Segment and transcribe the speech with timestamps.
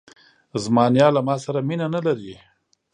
[0.63, 2.35] زما نیا له ماسره مینه نه لري.